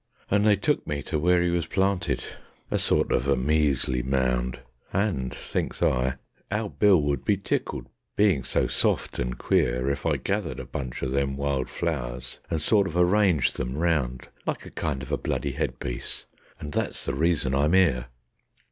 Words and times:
And 0.31 0.47
they 0.47 0.55
took 0.55 0.87
me 0.87 1.03
to 1.03 1.19
where 1.19 1.43
'e 1.43 1.51
was 1.51 1.67
planted, 1.67 2.23
a 2.71 2.79
sort 2.79 3.11
of 3.11 3.27
a 3.27 3.35
measly 3.35 4.01
mound, 4.01 4.61
And, 4.91 5.31
thinks 5.31 5.83
I, 5.83 6.15
'ow 6.49 6.69
Bill 6.69 6.99
would 6.99 7.23
be 7.23 7.37
tickled, 7.37 7.85
bein' 8.15 8.43
so 8.43 8.65
soft 8.65 9.19
and 9.19 9.37
queer, 9.37 9.91
If 9.91 10.07
I 10.07 10.17
gathered 10.17 10.59
a 10.59 10.65
bunch 10.65 11.03
o' 11.03 11.07
them 11.07 11.37
wild 11.37 11.69
flowers, 11.69 12.39
and 12.49 12.59
sort 12.59 12.87
of 12.87 12.97
arranged 12.97 13.57
them 13.57 13.77
round 13.77 14.27
Like 14.47 14.65
a 14.65 14.71
kind 14.71 15.03
of 15.03 15.11
a 15.11 15.17
bloody 15.17 15.51
headpiece... 15.51 16.25
and 16.59 16.71
that's 16.73 17.05
the 17.05 17.13
reason 17.13 17.53
I'm 17.53 17.75
'ere. 17.75 18.07